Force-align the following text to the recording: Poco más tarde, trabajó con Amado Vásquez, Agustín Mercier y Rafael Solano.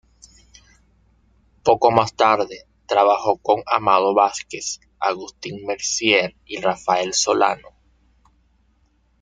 Poco 1.63 1.91
más 1.91 2.15
tarde, 2.15 2.65
trabajó 2.87 3.37
con 3.37 3.61
Amado 3.67 4.15
Vásquez, 4.15 4.79
Agustín 4.99 5.63
Mercier 5.67 6.33
y 6.43 6.59
Rafael 6.59 7.13
Solano. 7.13 7.67